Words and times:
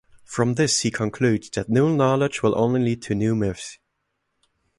From 0.23 0.55
this 0.55 0.79
he 0.79 0.89
concludes 0.89 1.51
that 1.51 1.69
new 1.69 1.95
knowledge 1.95 2.41
will 2.41 2.57
only 2.57 2.81
lead 2.81 3.03
to 3.03 3.13
new 3.13 3.35
myths. 3.35 3.77